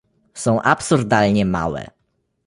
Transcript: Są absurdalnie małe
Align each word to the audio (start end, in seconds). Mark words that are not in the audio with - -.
Są 0.33 0.61
absurdalnie 0.61 1.45
małe 1.45 1.87